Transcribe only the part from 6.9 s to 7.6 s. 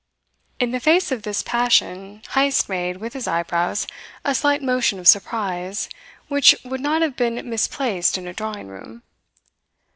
have been